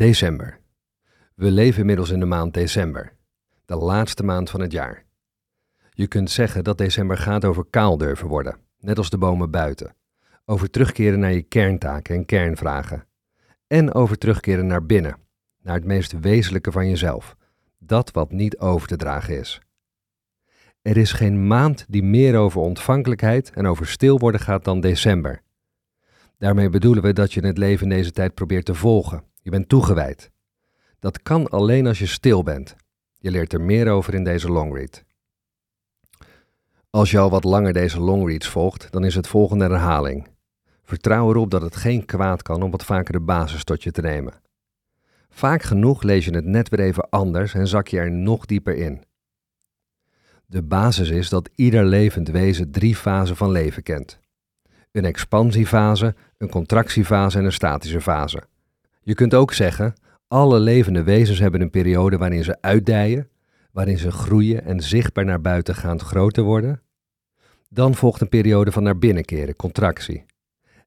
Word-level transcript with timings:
December. 0.00 0.60
We 1.34 1.50
leven 1.50 1.80
inmiddels 1.80 2.10
in 2.10 2.20
de 2.20 2.26
maand 2.26 2.54
december, 2.54 3.12
de 3.64 3.76
laatste 3.76 4.22
maand 4.22 4.50
van 4.50 4.60
het 4.60 4.72
jaar. 4.72 5.04
Je 5.90 6.06
kunt 6.06 6.30
zeggen 6.30 6.64
dat 6.64 6.78
december 6.78 7.16
gaat 7.16 7.44
over 7.44 7.66
kaal 7.70 7.96
durven 7.96 8.28
worden, 8.28 8.56
net 8.78 8.98
als 8.98 9.10
de 9.10 9.18
bomen 9.18 9.50
buiten. 9.50 9.94
Over 10.44 10.70
terugkeren 10.70 11.18
naar 11.18 11.32
je 11.32 11.42
kerntaken 11.42 12.14
en 12.14 12.24
kernvragen. 12.24 13.06
En 13.66 13.94
over 13.94 14.18
terugkeren 14.18 14.66
naar 14.66 14.86
binnen, 14.86 15.16
naar 15.62 15.74
het 15.74 15.84
meest 15.84 16.20
wezenlijke 16.20 16.72
van 16.72 16.88
jezelf, 16.88 17.36
dat 17.78 18.10
wat 18.10 18.32
niet 18.32 18.58
over 18.58 18.88
te 18.88 18.96
dragen 18.96 19.38
is. 19.38 19.60
Er 20.82 20.96
is 20.96 21.12
geen 21.12 21.46
maand 21.46 21.84
die 21.88 22.02
meer 22.02 22.36
over 22.36 22.60
ontvankelijkheid 22.60 23.50
en 23.50 23.66
over 23.66 23.86
stil 23.86 24.18
worden 24.18 24.40
gaat 24.40 24.64
dan 24.64 24.80
december. 24.80 25.42
Daarmee 26.38 26.68
bedoelen 26.68 27.02
we 27.02 27.12
dat 27.12 27.32
je 27.32 27.46
het 27.46 27.58
leven 27.58 27.90
in 27.90 27.96
deze 27.96 28.12
tijd 28.12 28.34
probeert 28.34 28.64
te 28.64 28.74
volgen. 28.74 29.28
Je 29.40 29.50
bent 29.50 29.68
toegewijd. 29.68 30.30
Dat 30.98 31.22
kan 31.22 31.48
alleen 31.48 31.86
als 31.86 31.98
je 31.98 32.06
stil 32.06 32.42
bent. 32.42 32.76
Je 33.18 33.30
leert 33.30 33.52
er 33.52 33.60
meer 33.60 33.88
over 33.88 34.14
in 34.14 34.24
deze 34.24 34.48
longread. 34.48 35.04
Als 36.90 37.10
je 37.10 37.18
al 37.18 37.30
wat 37.30 37.44
langer 37.44 37.72
deze 37.72 38.00
longreads 38.00 38.48
volgt, 38.48 38.92
dan 38.92 39.04
is 39.04 39.14
het 39.14 39.26
volgende 39.26 39.64
herhaling. 39.64 40.28
Vertrouw 40.82 41.30
erop 41.30 41.50
dat 41.50 41.62
het 41.62 41.76
geen 41.76 42.04
kwaad 42.04 42.42
kan 42.42 42.62
om 42.62 42.70
wat 42.70 42.84
vaker 42.84 43.12
de 43.12 43.20
basis 43.20 43.64
tot 43.64 43.82
je 43.82 43.90
te 43.90 44.00
nemen. 44.00 44.34
Vaak 45.28 45.62
genoeg 45.62 46.02
lees 46.02 46.24
je 46.24 46.34
het 46.34 46.44
net 46.44 46.68
weer 46.68 46.80
even 46.80 47.08
anders 47.08 47.54
en 47.54 47.68
zak 47.68 47.88
je 47.88 47.98
er 47.98 48.10
nog 48.10 48.46
dieper 48.46 48.74
in. 48.74 49.04
De 50.46 50.62
basis 50.62 51.08
is 51.08 51.28
dat 51.28 51.50
ieder 51.54 51.84
levend 51.84 52.28
wezen 52.28 52.70
drie 52.70 52.96
fasen 52.96 53.36
van 53.36 53.50
leven 53.50 53.82
kent. 53.82 54.18
Een 54.92 55.04
expansiefase, 55.04 56.14
een 56.38 56.50
contractiefase 56.50 57.38
en 57.38 57.44
een 57.44 57.52
statische 57.52 58.00
fase. 58.00 58.42
Je 59.10 59.16
kunt 59.16 59.34
ook 59.34 59.52
zeggen, 59.52 59.94
alle 60.28 60.58
levende 60.58 61.02
wezens 61.02 61.38
hebben 61.38 61.60
een 61.60 61.70
periode 61.70 62.16
waarin 62.16 62.44
ze 62.44 62.60
uitdijen, 62.60 63.28
waarin 63.72 63.98
ze 63.98 64.10
groeien 64.10 64.64
en 64.64 64.80
zichtbaar 64.80 65.24
naar 65.24 65.40
buitengaand 65.40 66.02
groter 66.02 66.42
worden. 66.42 66.82
Dan 67.68 67.94
volgt 67.94 68.20
een 68.20 68.28
periode 68.28 68.72
van 68.72 68.82
naar 68.82 68.98
binnen 68.98 69.24
keren, 69.24 69.56
contractie. 69.56 70.24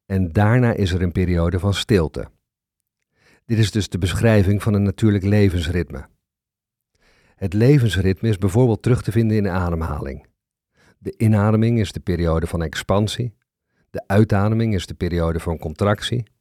En 0.05 0.31
daarna 0.31 0.73
is 0.73 0.91
er 0.91 1.01
een 1.01 1.11
periode 1.11 1.59
van 1.59 1.73
stilte. 1.73 2.29
Dit 3.45 3.57
is 3.57 3.71
dus 3.71 3.89
de 3.89 3.97
beschrijving 3.97 4.63
van 4.63 4.73
een 4.73 4.83
natuurlijk 4.83 5.23
levensritme. 5.23 6.07
Het 7.35 7.53
levensritme 7.53 8.29
is 8.29 8.37
bijvoorbeeld 8.37 8.81
terug 8.81 9.01
te 9.01 9.11
vinden 9.11 9.37
in 9.37 9.43
de 9.43 9.49
ademhaling. 9.49 10.25
De 10.97 11.13
inademing 11.17 11.79
is 11.79 11.91
de 11.91 11.99
periode 11.99 12.47
van 12.47 12.61
expansie, 12.61 13.33
de 13.89 14.03
uitademing 14.07 14.73
is 14.73 14.85
de 14.85 14.93
periode 14.93 15.39
van 15.39 15.57
contractie 15.57 16.31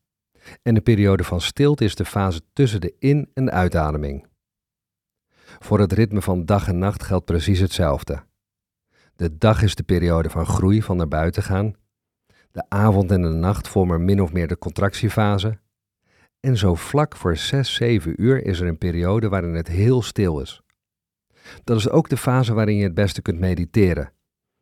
en 0.62 0.74
de 0.74 0.80
periode 0.80 1.24
van 1.24 1.40
stilte 1.40 1.84
is 1.84 1.94
de 1.94 2.04
fase 2.04 2.40
tussen 2.52 2.80
de 2.80 2.94
in- 2.98 3.30
en 3.34 3.44
de 3.44 3.50
uitademing. 3.50 4.26
Voor 5.58 5.78
het 5.78 5.92
ritme 5.92 6.22
van 6.22 6.44
dag 6.44 6.68
en 6.68 6.78
nacht 6.78 7.02
geldt 7.02 7.24
precies 7.24 7.58
hetzelfde. 7.58 8.24
De 9.16 9.38
dag 9.38 9.62
is 9.62 9.74
de 9.74 9.82
periode 9.82 10.30
van 10.30 10.46
groei, 10.46 10.82
van 10.82 10.96
naar 10.96 11.08
buiten 11.08 11.42
gaan. 11.42 11.74
De 12.50 12.64
avond 12.68 13.10
en 13.10 13.22
de 13.22 13.28
nacht 13.28 13.68
vormen 13.68 14.04
min 14.04 14.22
of 14.22 14.32
meer 14.32 14.48
de 14.48 14.58
contractiefase. 14.58 15.58
En 16.40 16.56
zo 16.56 16.74
vlak 16.74 17.16
voor 17.16 17.36
6, 17.36 17.74
7 17.74 18.22
uur 18.22 18.44
is 18.44 18.60
er 18.60 18.68
een 18.68 18.78
periode 18.78 19.28
waarin 19.28 19.54
het 19.54 19.68
heel 19.68 20.02
stil 20.02 20.40
is. 20.40 20.62
Dat 21.64 21.76
is 21.76 21.88
ook 21.88 22.08
de 22.08 22.16
fase 22.16 22.54
waarin 22.54 22.76
je 22.76 22.84
het 22.84 22.94
beste 22.94 23.22
kunt 23.22 23.38
mediteren. 23.38 24.12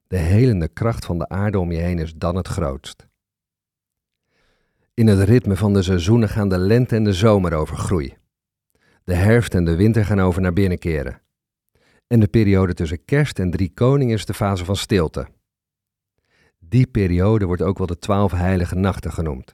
De 0.06 0.16
helende 0.16 0.68
kracht 0.68 1.04
van 1.04 1.18
de 1.18 1.28
aarde 1.28 1.58
om 1.58 1.72
je 1.72 1.78
heen 1.78 1.98
is 1.98 2.14
dan 2.14 2.36
het 2.36 2.48
grootst. 2.48 3.08
In 4.94 5.06
het 5.06 5.28
ritme 5.28 5.56
van 5.56 5.72
de 5.72 5.82
seizoenen 5.82 6.28
gaan 6.28 6.48
de 6.48 6.58
lente 6.58 6.96
en 6.96 7.04
de 7.04 7.12
zomer 7.12 7.54
over 7.54 7.76
groei. 7.76 8.16
De 9.04 9.14
herfst 9.14 9.54
en 9.54 9.64
de 9.64 9.76
winter 9.76 10.04
gaan 10.04 10.20
over 10.20 10.42
naar 10.42 10.52
binnen 10.52 10.78
keren. 10.78 11.20
En 12.06 12.20
de 12.20 12.28
periode 12.28 12.74
tussen 12.74 13.04
kerst 13.04 13.38
en 13.38 13.50
drie 13.50 13.72
koningen 13.74 14.14
is 14.14 14.26
de 14.26 14.34
fase 14.34 14.64
van 14.64 14.76
stilte. 14.76 15.28
Die 16.58 16.86
periode 16.86 17.44
wordt 17.44 17.62
ook 17.62 17.78
wel 17.78 17.86
de 17.86 17.98
twaalf 17.98 18.32
heilige 18.32 18.74
nachten 18.74 19.12
genoemd. 19.12 19.52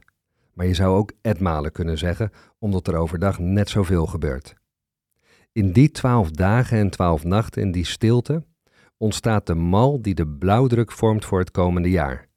Maar 0.52 0.66
je 0.66 0.74
zou 0.74 0.96
ook 0.96 1.12
etmalen 1.20 1.72
kunnen 1.72 1.98
zeggen, 1.98 2.30
omdat 2.58 2.88
er 2.88 2.96
overdag 2.96 3.38
net 3.38 3.68
zoveel 3.68 4.06
gebeurt. 4.06 4.54
In 5.52 5.72
die 5.72 5.90
twaalf 5.90 6.30
dagen 6.30 6.78
en 6.78 6.90
twaalf 6.90 7.24
nachten 7.24 7.62
in 7.62 7.72
die 7.72 7.84
stilte 7.84 8.44
ontstaat 8.96 9.46
de 9.46 9.54
mal 9.54 10.02
die 10.02 10.14
de 10.14 10.28
blauwdruk 10.28 10.92
vormt 10.92 11.24
voor 11.24 11.38
het 11.38 11.50
komende 11.50 11.90
jaar. 11.90 12.28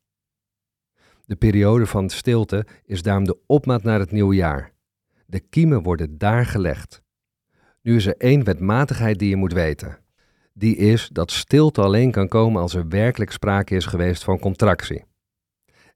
De 1.29 1.35
periode 1.35 1.85
van 1.85 2.09
stilte 2.09 2.65
is 2.85 3.01
daarom 3.01 3.23
de 3.23 3.37
opmaat 3.45 3.83
naar 3.83 3.99
het 3.99 4.11
nieuwe 4.11 4.35
jaar. 4.35 4.71
De 5.25 5.39
kiemen 5.39 5.83
worden 5.83 6.17
daar 6.17 6.45
gelegd. 6.45 7.01
Nu 7.81 7.95
is 7.95 8.05
er 8.05 8.17
één 8.17 8.43
wetmatigheid 8.43 9.19
die 9.19 9.29
je 9.29 9.35
moet 9.35 9.53
weten. 9.53 9.99
Die 10.53 10.75
is 10.75 11.09
dat 11.11 11.31
stilte 11.31 11.81
alleen 11.81 12.11
kan 12.11 12.27
komen 12.27 12.61
als 12.61 12.75
er 12.75 12.87
werkelijk 12.87 13.31
sprake 13.31 13.75
is 13.75 13.85
geweest 13.85 14.23
van 14.23 14.39
contractie. 14.39 15.03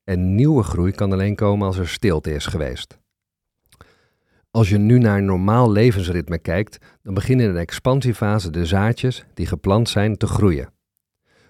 En 0.03 0.35
nieuwe 0.35 0.63
groei 0.63 0.91
kan 0.91 1.11
alleen 1.11 1.35
komen 1.35 1.67
als 1.67 1.77
er 1.77 1.88
stilte 1.88 2.33
is 2.33 2.45
geweest. 2.45 3.00
Als 4.51 4.69
je 4.69 4.77
nu 4.77 4.97
naar 4.97 5.17
een 5.17 5.25
normaal 5.25 5.71
levensritme 5.71 6.39
kijkt, 6.39 6.77
dan 7.01 7.13
beginnen 7.13 7.45
in 7.45 7.53
de 7.53 7.59
expansiefase 7.59 8.50
de 8.50 8.65
zaadjes 8.65 9.25
die 9.33 9.45
geplant 9.45 9.89
zijn 9.89 10.17
te 10.17 10.27
groeien. 10.27 10.72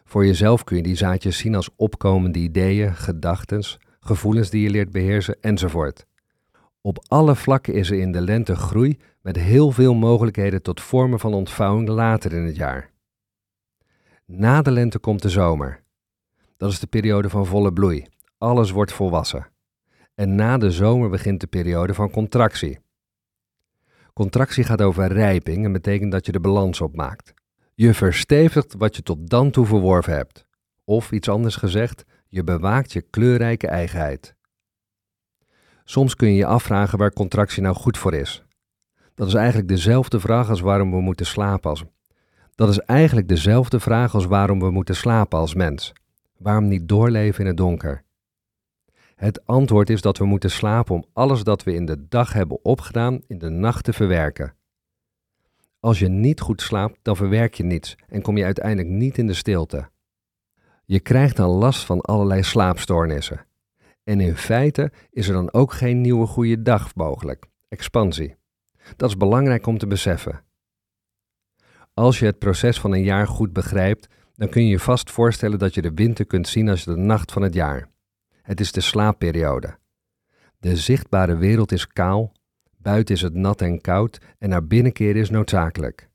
Voor 0.04 0.26
jezelf 0.26 0.64
kun 0.64 0.78
je 0.78 0.84
die 0.84 0.96
zaadjes 0.96 1.38
zien 1.38 1.56
als 1.56 1.70
opkomende 1.76 2.40
ideeën, 2.40 2.96
gedachten, 2.96 3.64
gevoelens 4.00 4.50
die 4.50 4.62
je 4.62 4.70
leert 4.70 4.92
beheersen 4.92 5.38
enzovoort. 5.42 6.06
Op 6.82 7.06
alle 7.08 7.36
vlakken 7.36 7.74
is 7.74 7.92
er 7.92 8.00
in 8.00 8.12
de 8.12 8.22
lente 8.22 8.56
groei 8.56 9.00
met 9.22 9.36
heel 9.36 9.72
veel 9.72 9.94
mogelijkheden 9.94 10.62
tot 10.62 10.82
vormen 10.82 11.20
van 11.20 11.34
ontvouwing 11.34 11.88
later 11.88 12.34
in 12.34 12.44
het 12.44 12.56
jaar. 12.56 12.92
Na 14.26 14.62
de 14.62 14.72
lente 14.72 15.00
komt 15.00 15.22
de 15.22 15.30
zomer. 15.30 15.84
Dat 16.58 16.72
is 16.72 16.80
de 16.80 16.88
periode 16.88 17.30
van 17.30 17.46
volle 17.46 17.74
bloei. 17.74 18.06
Alles 18.38 18.72
wordt 18.72 18.94
volwassen. 18.94 19.48
En 20.16 20.36
na 20.36 20.58
de 20.58 20.72
zomer 20.72 21.10
begint 21.10 21.40
de 21.40 21.48
periode 21.48 21.94
van 21.94 22.12
contractie. 22.12 22.80
Contractie 24.14 24.64
gaat 24.64 24.82
over 24.82 25.08
rijping 25.08 25.66
en 25.66 25.72
betekent 25.72 26.12
dat 26.12 26.26
je 26.26 26.32
de 26.32 26.40
balans 26.40 26.82
opmaakt. 26.82 27.34
Je 27.76 27.94
verstevigt 27.94 28.74
wat 28.78 28.96
je 28.96 29.02
tot 29.02 29.30
dan 29.30 29.52
toe 29.52 29.66
verworven 29.66 30.14
hebt. 30.14 30.46
Of 30.84 31.12
iets 31.12 31.30
anders 31.30 31.56
gezegd, 31.56 32.04
je 32.28 32.44
bewaakt 32.44 32.94
je 32.94 33.02
kleurrijke 33.02 33.68
eigenheid. 33.68 34.36
Soms 35.84 36.16
kun 36.16 36.28
je 36.28 36.36
je 36.36 36.46
afvragen 36.46 36.98
waar 36.98 37.14
contractie 37.14 37.62
nou 37.62 37.76
goed 37.76 37.98
voor 37.98 38.14
is. 38.14 38.44
Dat 39.16 39.28
is 39.28 39.34
eigenlijk 39.34 39.68
dezelfde 39.68 40.20
vraag 40.20 40.50
als 40.50 40.62
waarom 40.62 40.92
we 40.92 41.02
moeten 41.02 41.26
slapen 41.26 41.70
als. 41.70 41.84
Dat 42.56 42.70
is 42.70 42.80
eigenlijk 42.80 43.28
dezelfde 43.28 43.80
vraag 43.80 44.16
als 44.16 44.26
waarom 44.26 44.60
we 44.60 44.72
moeten 44.72 44.96
slapen 44.96 45.40
als 45.40 45.54
mens. 45.54 45.94
Waarom 46.38 46.68
niet 46.68 46.88
doorleven 46.88 47.42
in 47.42 47.48
het 47.48 47.58
donker? 47.58 48.04
Het 49.16 49.46
antwoord 49.46 49.90
is 49.90 50.02
dat 50.02 50.18
we 50.18 50.26
moeten 50.26 50.52
slapen 50.52 50.96
om 50.96 51.06
alles 51.14 51.44
dat 51.44 51.64
we 51.64 51.74
in 51.74 51.86
de 51.86 52.08
dag 52.08 52.34
hebben 52.34 52.64
opgedaan 52.66 53.22
in 53.28 53.38
de 53.38 53.50
nacht 53.50 53.84
te 53.84 53.94
verwerken. 53.94 54.54
Als 55.84 56.00
je 56.00 56.08
niet 56.08 56.42
goed 56.42 56.62
slaapt, 56.62 57.00
dan 57.02 57.16
verwerk 57.16 57.54
je 57.54 57.64
niets 57.64 57.96
en 58.08 58.22
kom 58.22 58.38
je 58.38 58.44
uiteindelijk 58.44 58.88
niet 58.88 59.18
in 59.18 59.28
de 59.28 59.34
stilte. 59.34 59.90
Je 60.86 61.00
krijgt 61.00 61.36
dan 61.36 61.50
last 61.50 61.86
van 61.86 62.02
allerlei 62.02 62.44
slaapstoornissen. 62.44 63.46
En 64.04 64.20
in 64.20 64.36
feite 64.36 64.92
is 65.10 65.28
er 65.28 65.34
dan 65.34 65.54
ook 65.54 65.74
geen 65.74 66.02
nieuwe 66.02 66.26
goede 66.26 66.62
dag 66.62 66.96
mogelijk, 66.96 67.46
expansie. 67.68 68.36
Dat 68.96 69.10
is 69.10 69.18
belangrijk 69.18 69.66
om 69.68 69.78
te 69.78 69.88
beseffen. 69.88 70.44
Als 71.94 72.20
je 72.20 72.26
het 72.26 72.40
proces 72.40 72.80
van 72.80 72.92
een 72.94 73.04
jaar 73.04 73.28
goed 73.28 73.54
begrijpt, 73.54 74.08
dan 74.36 74.50
kun 74.50 74.64
je 74.64 74.70
je 74.70 74.80
vast 74.80 75.12
voorstellen 75.12 75.60
dat 75.60 75.74
je 75.74 75.82
de 75.82 75.94
winter 75.94 76.26
kunt 76.26 76.48
zien 76.48 76.70
als 76.70 76.84
de 76.84 76.96
nacht 76.96 77.32
van 77.32 77.42
het 77.42 77.54
jaar. 77.54 77.90
Het 78.42 78.60
is 78.60 78.72
de 78.72 78.82
slaapperiode. 78.82 79.78
De 80.60 80.78
zichtbare 80.78 81.36
wereld 81.36 81.72
is 81.72 81.88
kaal, 81.88 82.32
buiten 82.84 83.16
is 83.16 83.22
het 83.22 83.34
nat 83.34 83.62
en 83.62 83.82
koud 83.82 84.20
en 84.38 84.50
naar 84.50 84.68
binnen 84.68 84.92
keren 84.92 85.22
is 85.22 85.30
noodzakelijk. 85.30 86.10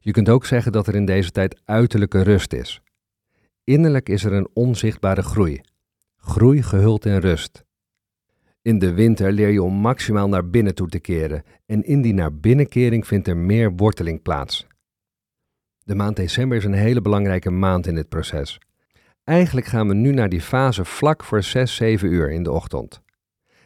Je 0.00 0.12
kunt 0.12 0.28
ook 0.28 0.46
zeggen 0.46 0.72
dat 0.72 0.86
er 0.86 0.94
in 0.94 1.04
deze 1.04 1.30
tijd 1.30 1.60
uiterlijke 1.64 2.22
rust 2.22 2.52
is. 2.52 2.82
Innerlijk 3.64 4.08
is 4.08 4.24
er 4.24 4.32
een 4.32 4.48
onzichtbare 4.52 5.22
groei. 5.22 5.60
Groei 6.16 6.62
gehuld 6.62 7.04
in 7.04 7.16
rust. 7.16 7.64
In 8.62 8.78
de 8.78 8.92
winter 8.92 9.32
leer 9.32 9.48
je 9.48 9.62
om 9.62 9.74
maximaal 9.74 10.28
naar 10.28 10.50
binnen 10.50 10.74
toe 10.74 10.88
te 10.88 10.98
keren 10.98 11.42
en 11.66 11.82
in 11.82 12.02
die 12.02 12.14
naar 12.14 12.34
binnenkering 12.34 13.06
vindt 13.06 13.28
er 13.28 13.36
meer 13.36 13.72
worteling 13.72 14.22
plaats. 14.22 14.66
De 15.84 15.94
maand 15.94 16.16
december 16.16 16.58
is 16.58 16.64
een 16.64 16.72
hele 16.72 17.00
belangrijke 17.00 17.50
maand 17.50 17.86
in 17.86 17.94
dit 17.94 18.08
proces. 18.08 18.58
Eigenlijk 19.24 19.66
gaan 19.66 19.88
we 19.88 19.94
nu 19.94 20.12
naar 20.12 20.28
die 20.28 20.40
fase 20.40 20.84
vlak 20.84 21.24
voor 21.24 21.42
6, 21.42 21.76
7 21.76 22.12
uur 22.12 22.30
in 22.30 22.42
de 22.42 22.52
ochtend. 22.52 23.00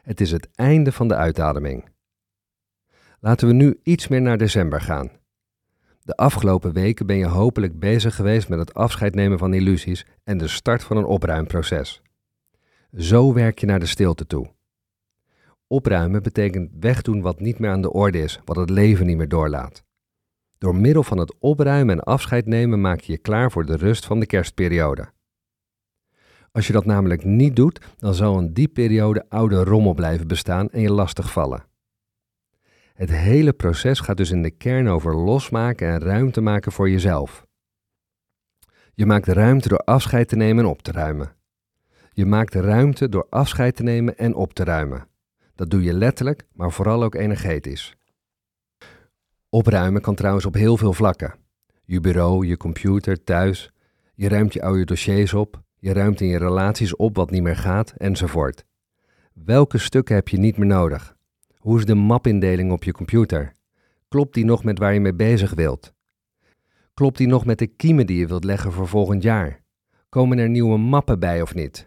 Het 0.03 0.21
is 0.21 0.31
het 0.31 0.49
einde 0.55 0.93
van 0.93 1.09
de 1.09 1.15
uitademing. 1.15 1.92
Laten 3.25 3.47
we 3.47 3.55
nu 3.55 3.81
iets 3.83 4.09
meer 4.09 4.23
naar 4.23 4.39
december 4.39 4.81
gaan. 4.81 5.11
De 6.03 6.17
afgelopen 6.17 6.73
weken 6.73 7.07
ben 7.07 7.17
je 7.17 7.27
hopelijk 7.27 7.79
bezig 7.79 8.15
geweest 8.15 8.49
met 8.49 8.59
het 8.59 8.75
afscheid 8.75 9.15
nemen 9.15 9.39
van 9.39 9.55
illusies 9.55 10.07
en 10.25 10.39
de 10.39 10.49
start 10.49 10.85
van 10.85 10.97
een 10.97 11.05
opruimproces. 11.05 12.03
Zo 12.97 13.33
werk 13.33 13.59
je 13.59 13.67
naar 13.67 13.81
de 13.81 13.87
stilte 13.87 14.27
toe. 14.27 14.51
Opruimen 15.67 16.23
betekent 16.23 16.71
wegdoen 16.81 17.21
wat 17.21 17.41
niet 17.41 17.59
meer 17.59 17.71
aan 17.71 17.83
de 17.83 17.93
orde 17.93 18.19
is, 18.19 18.41
wat 18.45 18.57
het 18.57 18.71
leven 18.71 19.07
niet 19.07 19.17
meer 19.17 19.29
doorlaat. 19.29 19.85
Door 20.59 20.77
middel 20.77 21.03
van 21.03 21.19
het 21.19 21.35
opruimen 21.39 21.95
en 21.95 22.05
afscheid 22.05 22.47
nemen 22.47 22.81
maak 22.81 23.01
je 23.01 23.13
je 23.13 23.19
klaar 23.19 23.51
voor 23.51 23.67
de 23.67 23.77
rust 23.77 24.07
van 24.07 24.21
de 24.21 24.27
kerstperiode. 24.27 25.13
Als 26.53 26.67
je 26.67 26.73
dat 26.73 26.85
namelijk 26.85 27.25
niet 27.25 27.57
doet, 27.57 27.81
dan 27.99 28.15
zal 28.15 28.39
in 28.39 28.53
die 28.53 28.69
periode 28.69 29.25
oude 29.29 29.65
rommel 29.65 29.95
blijven 29.95 30.27
bestaan 30.27 30.71
en 30.71 30.81
je 30.81 30.93
lastig 30.93 31.33
vallen. 31.33 31.71
Het 33.03 33.11
hele 33.11 33.53
proces 33.53 34.01
gaat 34.01 34.17
dus 34.17 34.31
in 34.31 34.43
de 34.43 34.51
kern 34.51 34.89
over 34.89 35.17
losmaken 35.17 35.89
en 35.89 36.01
ruimte 36.01 36.41
maken 36.41 36.73
voor 36.73 36.91
jezelf. 36.91 37.47
Je 38.95 39.07
maakt 39.07 39.27
ruimte 39.27 39.69
door 39.69 39.79
afscheid 39.79 40.29
te 40.29 40.37
nemen 40.37 40.65
en 40.65 40.71
op 40.71 40.83
te 40.83 40.93
ruimen. 40.93 41.37
Je 42.13 42.27
maakt 42.27 42.55
ruimte 42.55 43.09
door 43.09 43.27
afscheid 43.31 43.77
te 43.77 43.83
nemen 43.83 44.19
en 44.19 44.35
op 44.35 44.53
te 44.53 44.65
ruimen. 44.65 45.07
Dat 45.55 45.71
doe 45.71 45.83
je 45.83 45.93
letterlijk, 45.93 46.47
maar 46.53 46.73
vooral 46.73 47.03
ook 47.03 47.15
energetisch. 47.15 47.97
Opruimen 49.49 50.03
kan 50.03 50.15
trouwens 50.15 50.47
op 50.47 50.55
heel 50.55 50.77
veel 50.77 50.93
vlakken. 50.93 51.35
Je 51.85 52.01
bureau, 52.01 52.47
je 52.47 52.57
computer, 52.57 53.25
thuis. 53.25 53.73
Je 54.15 54.29
ruimt 54.29 54.53
je 54.53 54.63
oude 54.63 54.85
dossiers 54.85 55.35
op. 55.35 55.63
Je 55.79 55.93
ruimt 55.93 56.21
in 56.21 56.29
je 56.29 56.39
relaties 56.39 56.97
op 56.97 57.17
wat 57.17 57.31
niet 57.31 57.43
meer 57.43 57.57
gaat, 57.57 57.91
enzovoort. 57.97 58.65
Welke 59.33 59.79
stukken 59.79 60.15
heb 60.15 60.29
je 60.29 60.39
niet 60.39 60.57
meer 60.57 60.67
nodig? 60.67 61.21
Hoe 61.63 61.79
is 61.79 61.85
de 61.85 61.95
mapindeling 61.95 62.73
op 62.73 62.85
je 62.85 62.93
computer? 62.93 63.53
Klopt 64.09 64.35
die 64.35 64.45
nog 64.45 64.65
met 64.65 64.79
waar 64.79 64.95
je 64.95 65.01
mee 65.01 65.15
bezig 65.15 65.55
wilt? 65.55 65.93
Klopt 66.95 67.19
die 67.19 67.27
nog 67.27 67.45
met 67.45 67.59
de 67.59 67.67
kiemen 67.67 68.07
die 68.07 68.19
je 68.19 68.27
wilt 68.27 68.45
leggen 68.45 68.73
voor 68.73 68.89
volgend 68.89 69.23
jaar? 69.23 69.61
Komen 70.09 70.39
er 70.39 70.49
nieuwe 70.49 70.79
mappen 70.79 71.19
bij 71.19 71.43
of 71.43 71.55
niet? 71.55 71.87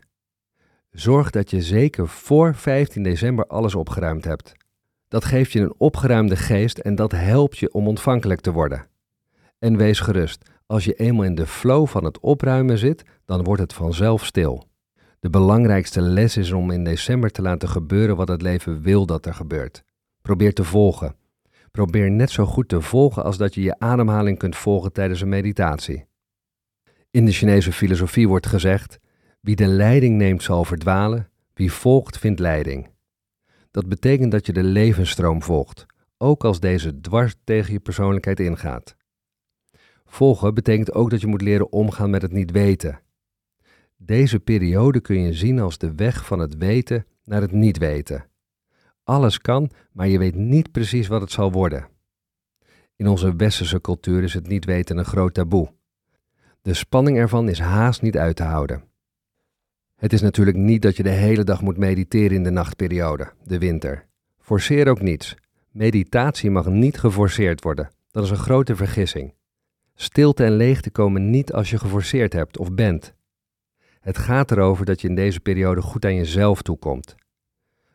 Zorg 0.92 1.30
dat 1.30 1.50
je 1.50 1.62
zeker 1.62 2.07
voor 2.07 2.56
15 2.56 3.04
december 3.04 3.48
alles 3.48 3.75
opgeruimd 3.75 4.25
hebt. 4.25 4.54
Dat 5.07 5.25
geeft 5.25 5.51
je 5.51 5.60
een 5.60 5.75
opgeruimde 5.77 6.36
geest 6.36 6.77
en 6.77 6.95
dat 6.95 7.12
helpt 7.12 7.57
je 7.57 7.74
om 7.74 7.88
ontvankelijk 7.88 8.42
te 8.42 8.51
worden. 8.51 8.88
En 9.60 9.77
wees 9.77 10.00
gerust, 10.00 10.50
als 10.66 10.86
je 10.86 10.94
eenmaal 10.94 11.25
in 11.25 11.36
de 11.36 11.48
flow 11.48 11.88
van 11.88 12.04
het 12.04 12.19
opruimen 12.19 12.77
zit, 12.77 13.04
dan 13.25 13.44
wordt 13.44 13.62
het 13.62 13.74
vanzelf 13.74 14.25
stil. 14.25 14.68
De 15.25 15.31
belangrijkste 15.31 16.01
les 16.01 16.38
is 16.38 16.51
om 16.51 16.72
in 16.72 16.83
december 16.83 17.31
te 17.31 17.42
laten 17.42 17.69
gebeuren 17.69 18.16
wat 18.16 18.27
het 18.27 18.42
leven 18.42 18.81
wil 18.81 19.06
dat 19.06 19.25
er 19.25 19.33
gebeurt. 19.33 19.83
Probeer 20.22 20.54
te 20.54 20.63
volgen. 20.63 21.16
Probeer 21.72 22.12
net 22.12 22.30
zo 22.30 22.45
goed 22.45 22.69
te 22.69 22.81
volgen 22.81 23.24
als 23.24 23.38
dat 23.38 23.54
je 23.54 23.62
je 23.62 23.80
ademhaling 23.80 24.38
kunt 24.38 24.56
volgen 24.56 24.94
tijdens 24.94 25.22
een 25.22 25.30
meditatie. 25.30 26.06
In 27.12 27.25
de 27.25 27.31
Chinese 27.31 27.72
filosofie 27.72 28.27
wordt 28.27 28.48
gezegd: 28.48 29.00
wie 29.42 29.56
de 29.56 29.68
leiding 29.68 30.18
neemt 30.18 30.44
zal 30.44 30.66
verdwalen, 30.66 31.30
wie 31.54 31.72
volgt 31.72 32.18
vindt 32.18 32.39
leiding. 32.39 32.89
Dat 33.72 33.88
betekent 33.89 34.31
dat 34.31 34.45
je 34.45 34.54
de 34.54 34.63
levensstroom 34.63 35.44
volgt, 35.44 35.86
ook 36.18 36.44
als 36.44 36.60
deze 36.60 37.01
dwars 37.01 37.36
tegen 37.44 37.74
je 37.74 37.80
persoonlijkheid 37.80 38.39
ingaat. 38.39 38.95
Volgen 40.06 40.54
betekent 40.54 40.94
ook 40.94 41.10
dat 41.10 41.22
je 41.22 41.27
moet 41.27 41.42
leren 41.42 41.72
omgaan 41.72 42.10
met 42.10 42.22
het 42.22 42.31
niet 42.31 42.51
weten. 42.51 43.00
Deze 43.97 44.39
periode 44.39 45.01
kun 45.01 45.21
je 45.21 45.33
zien 45.33 45.59
als 45.59 45.77
de 45.77 45.95
weg 45.95 46.25
van 46.25 46.39
het 46.39 46.57
weten 46.57 47.06
naar 47.24 47.42
het 47.42 47.51
niet 47.51 47.77
weten. 47.77 48.25
Alles 49.03 49.39
kan, 49.39 49.71
maar 49.92 50.07
je 50.07 50.18
weet 50.18 50.36
niet 50.36 50.71
precies 50.71 51.07
wat 51.07 51.21
het 51.21 51.31
zal 51.31 51.51
worden. 51.51 51.88
In 52.95 53.07
onze 53.07 53.36
westerse 53.36 53.81
cultuur 53.81 54.24
is 54.24 54.33
het 54.33 54.47
niet 54.47 54.65
weten 54.65 54.97
een 54.97 55.06
groot 55.06 55.33
taboe. 55.33 55.74
De 56.62 56.74
spanning 56.74 57.18
ervan 57.18 57.50
is 57.50 57.59
haast 57.59 58.01
niet 58.01 58.18
uit 58.18 58.36
te 58.36 58.44
houden. 58.44 58.83
Het 59.95 60.13
is 60.13 60.21
natuurlijk 60.21 60.57
niet 60.57 60.81
dat 60.81 60.98
je 60.98 61.03
de 61.03 61.09
hele 61.09 61.44
dag 61.44 61.62
moet 61.62 61.77
mediteren 61.77 62.38
in 62.38 62.44
de 62.44 62.50
nachtperiode, 62.50 63.31
de 63.44 63.59
winter. 63.59 64.07
Forceer 64.39 64.88
ook 64.88 65.01
niets. 65.01 65.36
Meditatie 65.71 66.51
mag 66.51 66.68
niet 66.68 67.00
geforceerd 67.00 67.63
worden. 67.63 67.89
Dat 68.12 68.24
is 68.24 68.30
een 68.30 68.36
grote 68.36 68.75
vergissing. 68.75 69.33
Stilte 69.95 70.44
en 70.44 70.56
leegte 70.56 70.89
komen 70.89 71.30
niet 71.30 71.53
als 71.53 71.69
je 71.69 71.77
geforceerd 71.77 72.33
hebt 72.33 72.57
of 72.57 72.74
bent. 72.74 73.13
Het 74.05 74.17
gaat 74.17 74.51
erover 74.51 74.85
dat 74.85 75.01
je 75.01 75.07
in 75.07 75.15
deze 75.15 75.39
periode 75.39 75.81
goed 75.81 76.05
aan 76.05 76.15
jezelf 76.15 76.61
toekomt. 76.61 77.15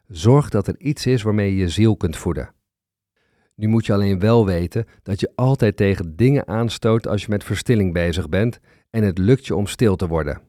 Zorg 0.08 0.48
dat 0.48 0.66
er 0.66 0.78
iets 0.78 1.06
is 1.06 1.22
waarmee 1.22 1.50
je 1.50 1.56
je 1.56 1.68
ziel 1.68 1.96
kunt 1.96 2.16
voeden. 2.16 2.54
Nu 3.54 3.68
moet 3.68 3.86
je 3.86 3.92
alleen 3.92 4.18
wel 4.18 4.46
weten 4.46 4.86
dat 5.02 5.20
je 5.20 5.32
altijd 5.34 5.76
tegen 5.76 6.16
dingen 6.16 6.48
aanstoot 6.48 7.06
als 7.06 7.22
je 7.22 7.30
met 7.30 7.44
verstilling 7.44 7.92
bezig 7.92 8.28
bent 8.28 8.60
en 8.90 9.02
het 9.02 9.18
lukt 9.18 9.46
je 9.46 9.54
om 9.54 9.66
stil 9.66 9.96
te 9.96 10.06
worden. 10.06 10.40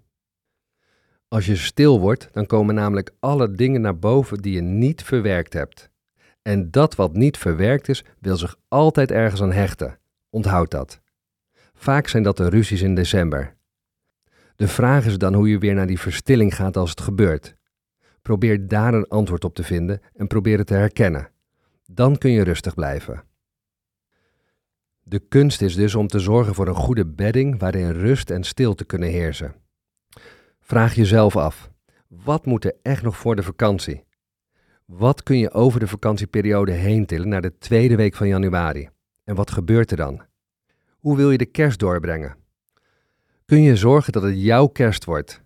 Als 1.28 1.46
je 1.46 1.56
stil 1.56 2.00
wordt, 2.00 2.30
dan 2.32 2.46
komen 2.46 2.76
namelijk 2.76 3.12
alle 3.20 3.52
dingen 3.52 3.82
naar 3.82 4.00
boven 4.00 4.38
die 4.38 4.54
je 4.54 4.62
niet 4.62 5.04
verwerkt 5.04 5.54
hebt. 5.54 5.90
En 6.42 6.72
dat 6.72 6.96
wat 6.96 7.14
niet 7.14 7.38
verwerkt 7.38 7.90
is, 7.90 8.06
wil 8.20 8.38
zich 8.38 8.56
altijd 8.68 9.12
ergens 9.12 9.42
aan 9.42 9.52
hechten. 9.52 10.00
Onthoud 10.30 10.72
dat. 10.72 11.02
Vaak 11.74 12.08
zijn 12.08 12.24
dat 12.24 12.38
de 12.38 12.50
ruzies 12.50 12.82
in 12.82 12.96
december. 12.96 13.60
De 14.56 14.68
vraag 14.68 15.06
is 15.06 15.18
dan 15.18 15.34
hoe 15.34 15.50
je 15.50 15.58
weer 15.58 15.74
naar 15.74 15.88
die 15.88 16.00
verstilling 16.00 16.56
gaat 16.56 16.78
als 16.78 16.90
het 16.90 17.02
gebeurt. 17.02 17.56
Probeer 18.22 18.68
daar 18.68 18.94
een 18.94 19.08
antwoord 19.08 19.44
op 19.44 19.56
te 19.56 19.64
vinden 19.64 20.02
en 20.14 20.28
probeer 20.28 20.58
het 20.58 20.68
te 20.68 20.74
herkennen. 20.74 21.30
Dan 21.86 22.18
kun 22.18 22.32
je 22.32 22.44
rustig 22.44 22.74
blijven. 22.74 23.24
De 25.04 25.20
kunst 25.20 25.62
is 25.62 25.76
dus 25.76 25.96
om 25.96 26.08
te 26.08 26.20
zorgen 26.20 26.56
voor 26.56 26.68
een 26.68 26.76
goede 26.76 27.06
bedding 27.06 27.60
waarin 27.60 27.92
rust 27.92 28.30
en 28.30 28.44
stilte 28.44 28.86
kunnen 28.86 29.10
heersen. 29.10 29.56
Vraag 30.60 30.94
jezelf 30.94 31.36
af: 31.36 31.72
wat 32.08 32.46
moet 32.46 32.66
er 32.66 32.76
echt 32.82 33.04
nog 33.04 33.18
voor 33.18 33.36
de 33.36 33.44
vakantie? 33.44 34.04
Wat 34.86 35.24
kun 35.24 35.38
je 35.38 35.52
over 35.52 35.80
de 35.80 35.88
vakantieperiode 35.88 36.72
heen 36.72 37.06
tillen 37.06 37.28
naar 37.28 37.42
de 37.42 37.58
tweede 37.58 37.96
week 37.96 38.16
van 38.16 38.28
januari? 38.28 38.90
En 39.24 39.36
wat 39.36 39.52
gebeurt 39.52 39.92
er 39.92 39.98
dan? 39.98 40.22
Hoe 41.00 41.18
wil 41.18 41.32
je 41.32 41.38
de 41.38 41.46
kerst 41.46 41.80
doorbrengen? 41.80 42.36
Kun 43.52 43.62
je 43.62 43.76
zorgen 43.76 44.14
dat 44.14 44.24
het 44.24 44.42
jouw 44.42 44.68
kerst 44.68 45.06
wordt? 45.06 45.42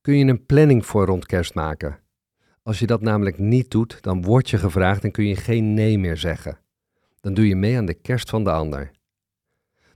Kun 0.00 0.18
je 0.18 0.24
een 0.24 0.46
planning 0.46 0.86
voor 0.86 1.06
rond 1.06 1.26
kerst 1.26 1.54
maken? 1.54 1.98
Als 2.62 2.78
je 2.78 2.86
dat 2.86 3.00
namelijk 3.00 3.38
niet 3.38 3.70
doet, 3.70 4.02
dan 4.02 4.22
word 4.22 4.50
je 4.50 4.58
gevraagd 4.58 5.04
en 5.04 5.10
kun 5.10 5.26
je 5.26 5.36
geen 5.36 5.74
nee 5.74 5.98
meer 5.98 6.16
zeggen. 6.16 6.58
Dan 7.20 7.34
doe 7.34 7.48
je 7.48 7.56
mee 7.56 7.76
aan 7.76 7.86
de 7.86 7.94
kerst 7.94 8.30
van 8.30 8.44
de 8.44 8.50
ander. 8.50 8.90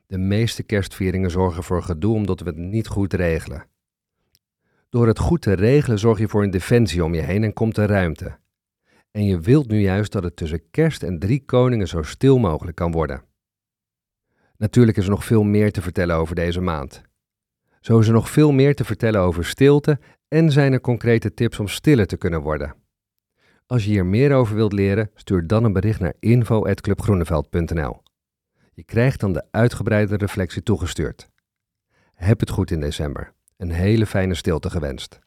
De 0.06 0.18
meeste 0.18 0.62
kerstvieringen 0.62 1.30
zorgen 1.30 1.62
voor 1.62 1.82
gedoe 1.82 2.14
omdat 2.14 2.40
we 2.40 2.46
het 2.46 2.56
niet 2.56 2.86
goed 2.86 3.12
regelen. 3.12 3.66
Door 4.88 5.06
het 5.06 5.18
goed 5.18 5.42
te 5.42 5.52
regelen 5.52 5.98
zorg 5.98 6.18
je 6.18 6.28
voor 6.28 6.42
een 6.42 6.50
defensie 6.50 7.04
om 7.04 7.14
je 7.14 7.22
heen 7.22 7.44
en 7.44 7.52
komt 7.52 7.76
er 7.76 7.88
ruimte. 7.88 8.38
En 9.10 9.24
je 9.24 9.40
wilt 9.40 9.68
nu 9.68 9.80
juist 9.80 10.12
dat 10.12 10.22
het 10.22 10.36
tussen 10.36 10.70
kerst 10.70 11.02
en 11.02 11.18
drie 11.18 11.44
koningen 11.44 11.88
zo 11.88 12.02
stil 12.02 12.38
mogelijk 12.38 12.76
kan 12.76 12.92
worden. 12.92 13.22
Natuurlijk 14.56 14.96
is 14.96 15.04
er 15.04 15.10
nog 15.10 15.24
veel 15.24 15.42
meer 15.42 15.72
te 15.72 15.82
vertellen 15.82 16.16
over 16.16 16.34
deze 16.34 16.60
maand. 16.60 17.08
Zo 17.80 17.98
is 17.98 18.06
er 18.06 18.12
nog 18.12 18.30
veel 18.30 18.52
meer 18.52 18.74
te 18.74 18.84
vertellen 18.84 19.20
over 19.20 19.44
stilte 19.44 19.98
en 20.28 20.52
zijn 20.52 20.72
er 20.72 20.80
concrete 20.80 21.34
tips 21.34 21.58
om 21.58 21.68
stiller 21.68 22.06
te 22.06 22.16
kunnen 22.16 22.40
worden. 22.40 22.74
Als 23.66 23.84
je 23.84 23.90
hier 23.90 24.06
meer 24.06 24.32
over 24.34 24.54
wilt 24.54 24.72
leren, 24.72 25.10
stuur 25.14 25.46
dan 25.46 25.64
een 25.64 25.72
bericht 25.72 26.00
naar 26.00 26.14
info.clubgroeneveld.nl. 26.18 28.02
Je 28.72 28.82
krijgt 28.82 29.20
dan 29.20 29.32
de 29.32 29.44
uitgebreide 29.50 30.16
reflectie 30.16 30.62
toegestuurd. 30.62 31.28
Heb 32.14 32.40
het 32.40 32.50
goed 32.50 32.70
in 32.70 32.80
december. 32.80 33.32
Een 33.56 33.70
hele 33.70 34.06
fijne 34.06 34.34
stilte 34.34 34.70
gewenst. 34.70 35.18